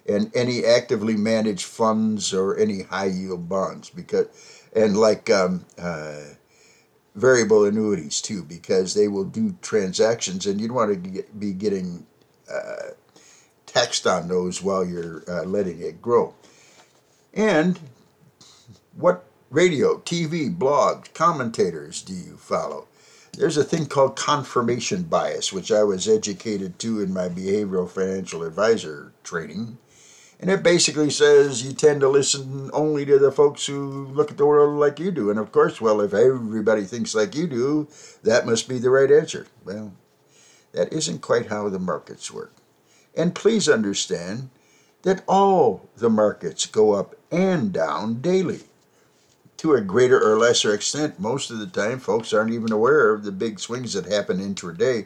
and 0.07 0.31
any 0.35 0.65
actively 0.65 1.15
managed 1.15 1.65
funds 1.65 2.33
or 2.33 2.57
any 2.57 2.83
high 2.83 3.05
yield 3.05 3.49
bonds. 3.49 3.89
Because, 3.89 4.27
and 4.75 4.95
like 4.95 5.29
um, 5.29 5.65
uh, 5.77 6.21
variable 7.15 7.65
annuities 7.65 8.21
too 8.21 8.43
because 8.43 8.93
they 8.93 9.07
will 9.07 9.23
do 9.23 9.55
transactions 9.61 10.45
and 10.45 10.59
you'd 10.59 10.71
want 10.71 10.91
to 10.91 11.09
get, 11.09 11.39
be 11.39 11.53
getting 11.53 12.05
uh, 12.51 12.91
text 13.65 14.07
on 14.07 14.27
those 14.27 14.61
while 14.61 14.85
you're 14.85 15.23
uh, 15.27 15.43
letting 15.43 15.79
it 15.79 16.01
grow. 16.01 16.33
And 17.33 17.79
what 18.95 19.25
radio, 19.49 19.97
TV, 19.99 20.55
blogs, 20.55 21.13
commentators 21.13 22.01
do 22.01 22.13
you 22.13 22.37
follow? 22.37 22.87
There's 23.35 23.57
a 23.57 23.63
thing 23.63 23.87
called 23.87 24.15
confirmation 24.15 25.03
bias, 25.03 25.51
which 25.51 25.71
I 25.71 25.83
was 25.83 26.07
educated 26.07 26.77
to 26.79 27.01
in 27.01 27.13
my 27.13 27.29
behavioral 27.29 27.89
financial 27.89 28.43
advisor 28.43 29.11
training. 29.23 29.79
And 30.43 30.51
it 30.51 30.61
basically 30.61 31.09
says 31.09 31.63
you 31.63 31.71
tend 31.71 32.01
to 32.01 32.09
listen 32.09 32.69
only 32.73 33.05
to 33.05 33.17
the 33.17 33.31
folks 33.31 33.65
who 33.65 34.07
look 34.07 34.29
at 34.29 34.35
the 34.35 34.45
world 34.45 34.77
like 34.77 34.99
you 34.99 35.09
do. 35.09 35.29
And 35.29 35.39
of 35.39 35.53
course, 35.53 35.79
well, 35.79 36.01
if 36.01 36.13
everybody 36.13 36.83
thinks 36.83 37.15
like 37.15 37.33
you 37.33 37.47
do, 37.47 37.87
that 38.23 38.45
must 38.45 38.67
be 38.67 38.77
the 38.77 38.89
right 38.89 39.09
answer. 39.09 39.47
Well, 39.63 39.93
that 40.73 40.91
isn't 40.91 41.21
quite 41.21 41.45
how 41.45 41.69
the 41.69 41.79
markets 41.79 42.29
work. 42.29 42.51
And 43.15 43.33
please 43.33 43.69
understand 43.69 44.49
that 45.03 45.23
all 45.29 45.87
the 45.95 46.09
markets 46.09 46.65
go 46.65 46.91
up 46.91 47.15
and 47.31 47.71
down 47.71 48.19
daily. 48.19 48.63
To 49.59 49.75
a 49.75 49.79
greater 49.79 50.21
or 50.21 50.37
lesser 50.37 50.73
extent, 50.73 51.21
most 51.21 51.51
of 51.51 51.59
the 51.59 51.67
time, 51.67 51.99
folks 51.99 52.33
aren't 52.33 52.51
even 52.51 52.73
aware 52.73 53.13
of 53.13 53.23
the 53.23 53.31
big 53.31 53.61
swings 53.61 53.93
that 53.93 54.11
happen 54.11 54.39
intraday, 54.39 55.05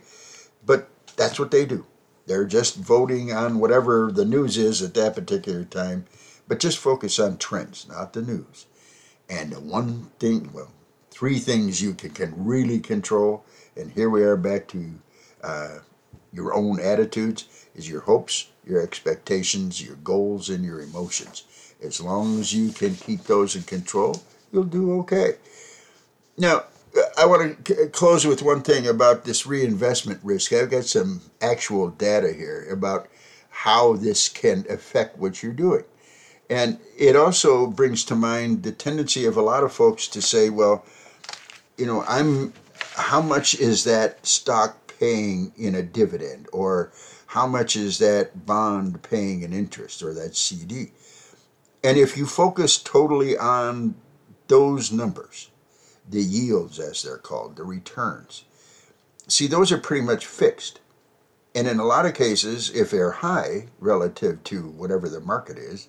but 0.65 0.89
that's 1.15 1.37
what 1.37 1.51
they 1.51 1.67
do. 1.67 1.85
They're 2.27 2.45
just 2.45 2.75
voting 2.75 3.31
on 3.31 3.59
whatever 3.59 4.11
the 4.11 4.25
news 4.25 4.57
is 4.57 4.81
at 4.81 4.93
that 4.95 5.15
particular 5.15 5.63
time, 5.63 6.05
but 6.47 6.59
just 6.59 6.77
focus 6.77 7.19
on 7.19 7.37
trends, 7.37 7.87
not 7.89 8.13
the 8.13 8.21
news. 8.21 8.67
And 9.29 9.53
the 9.53 9.61
one 9.61 10.11
thing, 10.19 10.51
well, 10.53 10.71
three 11.09 11.39
things 11.39 11.81
you 11.81 11.93
can, 11.93 12.11
can 12.11 12.45
really 12.45 12.79
control, 12.79 13.45
and 13.75 13.91
here 13.91 14.09
we 14.09 14.23
are 14.23 14.35
back 14.35 14.67
to 14.69 14.93
uh, 15.41 15.79
your 16.33 16.53
own 16.53 16.81
attitudes, 16.81 17.65
is 17.75 17.89
your 17.89 18.01
hopes, 18.01 18.49
your 18.65 18.81
expectations, 18.81 19.81
your 19.81 19.95
goals, 19.97 20.49
and 20.49 20.65
your 20.65 20.81
emotions. 20.81 21.43
As 21.81 22.01
long 22.01 22.39
as 22.39 22.53
you 22.53 22.71
can 22.71 22.95
keep 22.95 23.23
those 23.23 23.55
in 23.55 23.63
control, 23.63 24.21
you'll 24.51 24.63
do 24.63 24.99
okay. 24.99 25.35
Now, 26.37 26.65
I 27.17 27.25
want 27.25 27.65
to 27.65 27.87
close 27.87 28.27
with 28.27 28.43
one 28.43 28.61
thing 28.61 28.85
about 28.85 29.25
this 29.25 29.47
reinvestment 29.47 30.19
risk. 30.23 30.53
I've 30.53 30.69
got 30.69 30.85
some 30.85 31.21
actual 31.41 31.89
data 31.89 32.31
here 32.31 32.67
about 32.71 33.07
how 33.49 33.93
this 33.93 34.29
can 34.29 34.65
affect 34.69 35.17
what 35.17 35.41
you're 35.41 35.51
doing. 35.51 35.83
And 36.47 36.77
it 36.95 37.15
also 37.15 37.65
brings 37.65 38.03
to 38.05 38.15
mind 38.15 38.61
the 38.61 38.71
tendency 38.71 39.25
of 39.25 39.35
a 39.35 39.41
lot 39.41 39.63
of 39.63 39.73
folks 39.73 40.07
to 40.09 40.21
say, 40.21 40.51
well, 40.51 40.85
you 41.75 41.87
know, 41.87 42.03
I'm 42.07 42.53
how 42.95 43.21
much 43.21 43.55
is 43.55 43.83
that 43.85 44.23
stock 44.25 44.93
paying 44.99 45.51
in 45.57 45.73
a 45.73 45.81
dividend 45.81 46.47
or 46.53 46.91
how 47.25 47.47
much 47.47 47.75
is 47.75 47.97
that 47.97 48.45
bond 48.45 49.01
paying 49.01 49.41
in 49.41 49.53
interest 49.53 50.03
or 50.03 50.13
that 50.13 50.35
CD? 50.35 50.91
And 51.83 51.97
if 51.97 52.15
you 52.15 52.27
focus 52.27 52.77
totally 52.77 53.35
on 53.37 53.95
those 54.47 54.91
numbers, 54.91 55.49
the 56.09 56.21
yields, 56.21 56.79
as 56.79 57.03
they're 57.03 57.17
called, 57.17 57.55
the 57.55 57.63
returns. 57.63 58.45
See, 59.27 59.47
those 59.47 59.71
are 59.71 59.77
pretty 59.77 60.05
much 60.05 60.25
fixed. 60.25 60.79
And 61.53 61.67
in 61.67 61.79
a 61.79 61.85
lot 61.85 62.05
of 62.05 62.13
cases, 62.13 62.69
if 62.69 62.91
they're 62.91 63.11
high 63.11 63.67
relative 63.79 64.43
to 64.45 64.67
whatever 64.69 65.09
the 65.09 65.19
market 65.19 65.57
is, 65.57 65.87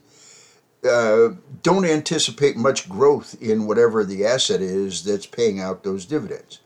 uh, 0.88 1.34
don't 1.62 1.84
anticipate 1.84 2.56
much 2.56 2.88
growth 2.88 3.36
in 3.40 3.66
whatever 3.66 4.04
the 4.04 4.24
asset 4.24 4.60
is 4.60 5.04
that's 5.04 5.26
paying 5.26 5.60
out 5.60 5.82
those 5.82 6.06
dividends. 6.06 6.60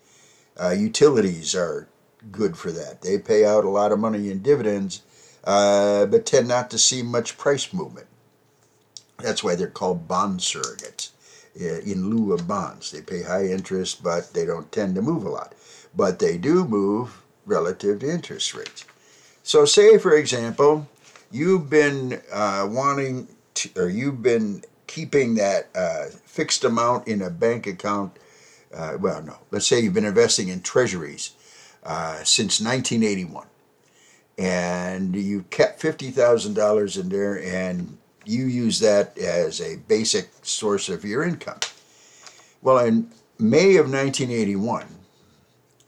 Uh, 0.61 0.71
utilities 0.71 1.54
are 1.54 1.88
good 2.30 2.56
for 2.56 2.71
that. 2.71 3.02
They 3.02 3.18
pay 3.18 3.44
out 3.44 3.64
a 3.64 3.71
lot 3.71 3.90
of 3.90 3.99
money 3.99 4.30
in 4.30 4.42
dividends, 4.42 5.02
uh, 5.44 6.06
but 6.06 6.26
tend 6.26 6.47
not 6.49 6.71
to 6.71 6.78
see 6.78 7.02
much 7.02 7.38
price 7.38 7.73
movement. 7.73 8.06
That's 9.18 9.42
why 9.42 9.54
they're 9.54 9.68
called 9.68 10.06
bond 10.06 10.40
surrogates. 10.40 11.11
Uh, 11.61 11.80
in 11.80 12.09
lieu 12.09 12.32
of 12.32 12.49
bonds. 12.49 12.90
They 12.90 13.02
pay 13.02 13.23
high 13.23 13.47
interest, 13.47 14.02
but 14.02 14.32
they 14.32 14.47
don't 14.47 14.73
tend 14.73 14.94
to 14.94 15.02
move 15.02 15.26
a 15.26 15.28
lot. 15.28 15.54
But 15.94 16.18
they 16.18 16.38
do 16.38 16.64
move 16.64 17.23
relative 17.44 18.00
to 18.00 18.11
interest 18.11 18.54
rates. 18.54 18.87
So, 19.42 19.66
say 19.66 19.99
for 19.99 20.16
example, 20.16 20.88
you've 21.30 21.68
been 21.68 22.23
uh, 22.32 22.66
wanting 22.71 23.28
to, 23.54 23.71
or 23.76 23.88
you've 23.90 24.23
been 24.23 24.64
keeping 24.87 25.35
that 25.35 25.68
uh, 25.75 26.06
fixed 26.25 26.64
amount 26.64 27.06
in 27.06 27.21
a 27.21 27.28
bank 27.28 27.66
account 27.66 28.18
uh, 28.75 28.97
well, 29.00 29.23
no, 29.23 29.37
let's 29.50 29.66
say 29.66 29.80
you've 29.80 29.94
been 29.94 30.04
investing 30.04 30.49
in 30.49 30.61
treasuries 30.62 31.32
uh, 31.85 32.23
since 32.25 32.61
1981 32.61 33.47
and 34.38 35.14
you 35.14 35.42
kept 35.50 35.80
$50,000 35.80 37.00
in 37.00 37.09
there 37.11 37.42
and 37.42 37.99
you 38.25 38.47
use 38.47 38.81
that 38.81 39.17
as 39.19 39.61
a 39.61 39.76
basic 39.76 40.31
source 40.43 40.88
of 40.88 41.05
your 41.05 41.23
income. 41.23 41.61
Well, 42.61 42.79
in 42.79 43.11
May 43.38 43.76
of 43.76 43.91
1981, 43.91 44.87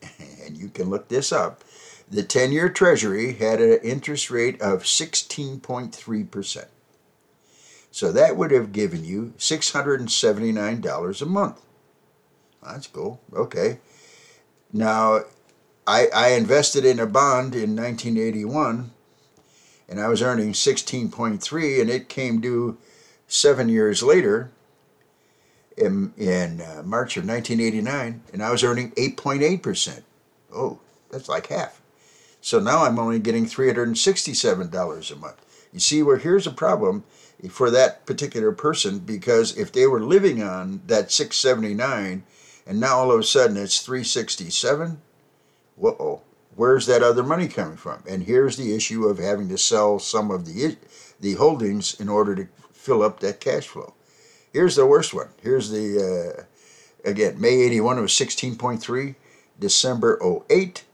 and 0.44 0.56
you 0.56 0.68
can 0.68 0.90
look 0.90 1.08
this 1.08 1.32
up, 1.32 1.62
the 2.10 2.22
10 2.22 2.52
year 2.52 2.68
Treasury 2.68 3.34
had 3.34 3.60
an 3.60 3.80
interest 3.82 4.30
rate 4.30 4.60
of 4.60 4.82
16.3%. 4.82 6.66
So 7.90 8.10
that 8.10 8.36
would 8.36 8.50
have 8.50 8.72
given 8.72 9.04
you 9.04 9.34
$679 9.38 11.22
a 11.22 11.26
month. 11.26 11.60
That's 12.62 12.86
cool. 12.88 13.20
Okay. 13.32 13.78
Now, 14.72 15.20
I, 15.86 16.08
I 16.14 16.28
invested 16.30 16.84
in 16.84 16.98
a 16.98 17.06
bond 17.06 17.54
in 17.54 17.76
1981 17.76 18.90
and 19.88 20.00
I 20.00 20.08
was 20.08 20.22
earning 20.22 20.52
16.3 20.52 21.80
and 21.80 21.90
it 21.90 22.08
came 22.08 22.40
due 22.40 22.78
seven 23.26 23.68
years 23.68 24.02
later 24.02 24.50
in, 25.76 26.12
in 26.16 26.60
uh, 26.60 26.82
March 26.84 27.16
of 27.16 27.26
1989 27.26 28.22
and 28.32 28.42
I 28.42 28.50
was 28.50 28.64
earning 28.64 28.92
8.8%. 28.92 30.02
Oh, 30.54 30.78
that's 31.10 31.28
like 31.28 31.48
half. 31.48 31.80
So 32.40 32.60
now 32.60 32.84
I'm 32.84 32.98
only 32.98 33.18
getting 33.18 33.46
$367 33.46 35.10
a 35.12 35.16
month. 35.16 35.68
You 35.72 35.80
see, 35.80 36.02
where 36.02 36.18
here's 36.18 36.46
a 36.46 36.52
problem 36.52 37.04
for 37.50 37.70
that 37.70 38.06
particular 38.06 38.52
person 38.52 39.00
because 39.00 39.56
if 39.56 39.72
they 39.72 39.86
were 39.86 40.00
living 40.00 40.42
on 40.42 40.82
that 40.86 41.10
679 41.10 42.22
and 42.66 42.80
now 42.80 42.98
all 42.98 43.12
of 43.12 43.20
a 43.20 43.24
sudden 43.24 43.56
it's 43.56 43.80
367, 43.80 45.00
whoa, 45.76 46.22
where's 46.56 46.86
that 46.86 47.02
other 47.02 47.22
money 47.22 47.48
coming 47.48 47.76
from? 47.76 48.02
And 48.08 48.22
here's 48.22 48.56
the 48.56 48.74
issue 48.74 49.06
of 49.06 49.18
having 49.18 49.48
to 49.48 49.58
sell 49.58 49.98
some 49.98 50.30
of 50.30 50.46
the 50.46 50.76
the 51.20 51.34
holdings 51.34 51.98
in 52.00 52.08
order 52.08 52.34
to 52.34 52.48
fill 52.72 53.02
up 53.02 53.20
that 53.20 53.40
cash 53.40 53.66
flow. 53.66 53.94
Here's 54.52 54.76
the 54.76 54.86
worst 54.86 55.14
one. 55.14 55.28
Here's 55.42 55.70
the 55.70 56.36
uh, 56.38 57.08
again 57.08 57.40
May 57.40 57.60
81 57.62 58.00
was 58.00 58.12
16.3, 58.12 59.14
December 59.58 60.18
08 60.50 60.84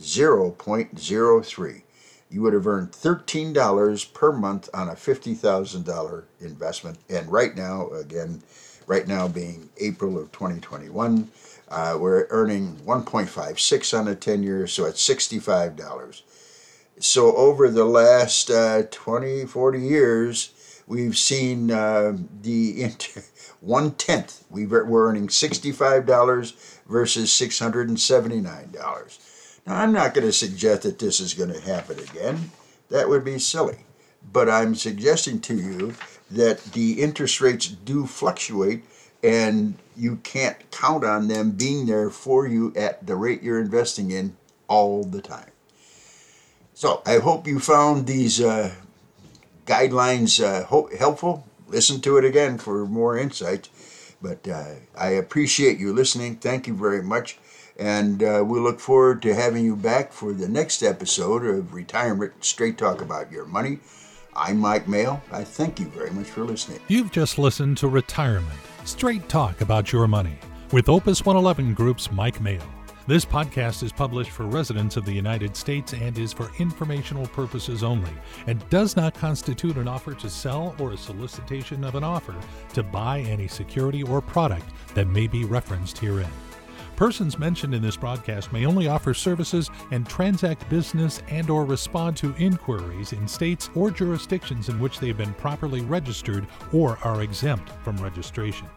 0.03. 0.00 1.82
You 2.30 2.42
would 2.42 2.52
have 2.52 2.66
earned 2.66 2.92
$13 2.92 4.14
per 4.14 4.32
month 4.32 4.68
on 4.72 4.88
a 4.88 4.94
$50,000 4.94 6.24
investment. 6.40 6.98
And 7.08 7.30
right 7.30 7.56
now, 7.56 7.90
again, 7.90 8.42
right 8.86 9.06
now 9.06 9.28
being 9.28 9.68
April 9.78 10.16
of 10.16 10.30
2021, 10.32 11.28
uh, 11.70 11.96
we're 11.98 12.26
earning 12.30 12.76
1.56 12.84 13.98
on 13.98 14.08
a 14.08 14.14
10 14.14 14.42
year, 14.42 14.66
so 14.66 14.86
it's 14.86 15.06
$65. 15.08 16.22
So 16.98 17.34
over 17.36 17.68
the 17.68 17.84
last 17.84 18.50
uh, 18.50 18.82
20, 18.90 19.46
40 19.46 19.80
years, 19.80 20.82
we've 20.86 21.16
seen 21.16 21.70
uh, 21.70 22.16
the 22.42 22.82
inter- 22.82 23.22
one 23.60 23.92
tenth. 23.92 24.44
We 24.50 24.66
we're 24.66 25.08
earning 25.08 25.28
$65 25.28 26.82
versus 26.88 27.30
$679. 27.30 29.60
Now, 29.66 29.76
I'm 29.76 29.92
not 29.92 30.14
going 30.14 30.26
to 30.26 30.32
suggest 30.32 30.82
that 30.82 30.98
this 30.98 31.20
is 31.20 31.34
going 31.34 31.52
to 31.52 31.60
happen 31.60 32.00
again. 32.00 32.50
That 32.88 33.08
would 33.08 33.24
be 33.24 33.38
silly. 33.38 33.84
But 34.32 34.50
I'm 34.50 34.74
suggesting 34.74 35.40
to 35.42 35.54
you 35.54 35.94
that 36.30 36.58
the 36.72 37.00
interest 37.00 37.40
rates 37.40 37.68
do 37.68 38.06
fluctuate 38.06 38.84
and 39.22 39.74
you 39.96 40.16
can't 40.16 40.70
count 40.70 41.04
on 41.04 41.28
them 41.28 41.52
being 41.52 41.86
there 41.86 42.10
for 42.10 42.46
you 42.46 42.72
at 42.76 43.06
the 43.06 43.16
rate 43.16 43.42
you're 43.42 43.60
investing 43.60 44.10
in 44.10 44.36
all 44.68 45.04
the 45.04 45.20
time. 45.20 45.50
So 46.74 47.02
I 47.04 47.18
hope 47.18 47.46
you 47.46 47.58
found 47.58 48.06
these 48.06 48.40
uh, 48.40 48.74
guidelines 49.66 50.42
uh, 50.42 50.64
ho- 50.64 50.88
helpful. 50.98 51.46
Listen 51.68 52.00
to 52.00 52.16
it 52.16 52.24
again 52.24 52.56
for 52.56 52.86
more 52.86 53.18
insights. 53.18 53.68
But 54.22 54.46
uh, 54.48 54.74
I 54.96 55.10
appreciate 55.10 55.78
you 55.78 55.92
listening. 55.92 56.36
Thank 56.36 56.66
you 56.66 56.74
very 56.74 57.02
much. 57.02 57.38
And 57.78 58.22
uh, 58.22 58.44
we 58.46 58.58
look 58.60 58.80
forward 58.80 59.22
to 59.22 59.34
having 59.34 59.64
you 59.64 59.76
back 59.76 60.12
for 60.12 60.32
the 60.32 60.48
next 60.48 60.82
episode 60.82 61.44
of 61.44 61.72
Retirement 61.72 62.32
Straight 62.44 62.76
Talk 62.76 63.00
About 63.00 63.32
Your 63.32 63.46
Money. 63.46 63.78
I'm 64.34 64.58
Mike 64.58 64.86
Maehl. 64.86 65.20
I 65.32 65.44
thank 65.44 65.80
you 65.80 65.86
very 65.86 66.10
much 66.10 66.26
for 66.26 66.44
listening. 66.44 66.80
You've 66.88 67.10
just 67.10 67.38
listened 67.38 67.78
to 67.78 67.88
Retirement 67.88 68.60
Straight 68.84 69.28
Talk 69.28 69.60
About 69.60 69.92
Your 69.92 70.08
Money 70.08 70.38
with 70.72 70.88
Opus 70.88 71.24
111 71.24 71.74
Group's 71.74 72.10
Mike 72.10 72.38
Maehl. 72.40 72.62
This 73.06 73.26
podcast 73.26 73.82
is 73.82 73.92
published 73.92 74.30
for 74.30 74.46
residents 74.46 74.96
of 74.96 75.04
the 75.04 75.12
United 75.12 75.54
States 75.54 75.92
and 75.92 76.16
is 76.16 76.32
for 76.32 76.50
informational 76.58 77.26
purposes 77.26 77.82
only 77.82 78.12
and 78.46 78.66
does 78.70 78.96
not 78.96 79.14
constitute 79.14 79.76
an 79.76 79.86
offer 79.86 80.14
to 80.14 80.30
sell 80.30 80.74
or 80.78 80.92
a 80.92 80.96
solicitation 80.96 81.84
of 81.84 81.94
an 81.94 82.04
offer 82.04 82.34
to 82.72 82.82
buy 82.82 83.20
any 83.20 83.48
security 83.48 84.02
or 84.02 84.22
product 84.22 84.66
that 84.94 85.08
may 85.08 85.26
be 85.26 85.44
referenced 85.44 85.98
herein. 85.98 86.30
Persons 87.00 87.38
mentioned 87.38 87.74
in 87.74 87.80
this 87.80 87.96
broadcast 87.96 88.52
may 88.52 88.66
only 88.66 88.86
offer 88.86 89.14
services 89.14 89.70
and 89.90 90.06
transact 90.06 90.68
business 90.68 91.22
and 91.30 91.48
or 91.48 91.64
respond 91.64 92.14
to 92.18 92.34
inquiries 92.36 93.14
in 93.14 93.26
states 93.26 93.70
or 93.74 93.90
jurisdictions 93.90 94.68
in 94.68 94.78
which 94.78 95.00
they 95.00 95.08
have 95.08 95.16
been 95.16 95.32
properly 95.32 95.80
registered 95.80 96.46
or 96.74 96.98
are 97.02 97.22
exempt 97.22 97.72
from 97.82 97.96
registration. 97.96 98.68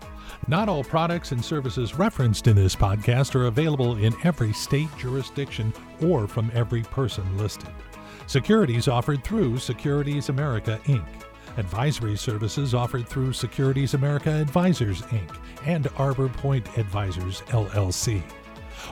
Not 0.47 0.69
all 0.69 0.85
products 0.85 1.33
and 1.33 1.43
services 1.43 1.95
referenced 1.95 2.47
in 2.47 2.55
this 2.55 2.77
podcast 2.77 3.35
are 3.35 3.47
available 3.47 3.97
in 3.97 4.15
every 4.23 4.53
state 4.53 4.87
jurisdiction 4.97 5.73
or 6.01 6.25
from 6.25 6.49
every 6.53 6.83
person 6.83 7.37
listed. 7.37 7.71
Securities 8.27 8.87
offered 8.87 9.21
through 9.25 9.57
Securities 9.57 10.29
America 10.29 10.79
Inc. 10.85 11.03
Advisory 11.57 12.17
services 12.17 12.73
offered 12.73 13.07
through 13.07 13.33
Securities 13.33 13.93
America 13.93 14.31
Advisors 14.31 15.01
Inc. 15.03 15.35
and 15.65 15.87
Arbor 15.97 16.29
Point 16.29 16.77
Advisors 16.77 17.41
LLC. 17.47 18.23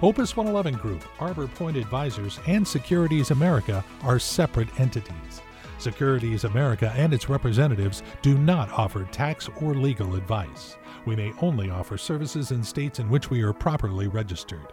Opus 0.01 0.37
111 0.37 0.79
Group, 0.79 1.03
Arbor 1.19 1.47
Point 1.47 1.75
Advisors, 1.77 2.39
and 2.45 2.67
Securities 2.67 3.31
America 3.31 3.83
are 4.03 4.19
separate 4.19 4.79
entities. 4.79 5.41
Securities 5.79 6.43
America 6.43 6.93
and 6.95 7.13
its 7.13 7.27
representatives 7.29 8.03
do 8.21 8.37
not 8.37 8.69
offer 8.71 9.05
tax 9.05 9.49
or 9.61 9.73
legal 9.73 10.15
advice. 10.15 10.77
We 11.05 11.15
may 11.15 11.33
only 11.41 11.71
offer 11.71 11.97
services 11.97 12.51
in 12.51 12.63
states 12.63 12.99
in 12.99 13.09
which 13.09 13.31
we 13.31 13.41
are 13.41 13.53
properly 13.53 14.07
registered. 14.07 14.71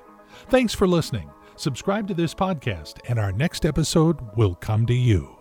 Thanks 0.51 0.74
for 0.74 0.87
listening. 0.87 1.31
Subscribe 1.57 2.07
to 2.09 2.14
this 2.14 2.35
podcast, 2.35 2.98
and 3.09 3.18
our 3.18 3.33
next 3.33 3.64
episode 3.64 4.20
will 4.37 4.55
come 4.55 4.85
to 4.87 4.94
you. 4.94 5.38